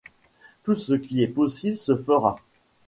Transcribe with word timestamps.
Tout 0.63 0.73
ce 0.73 0.95
qui 0.95 1.21
est 1.21 1.27
possible 1.27 1.77
se 1.77 1.95
fera. 1.95 2.37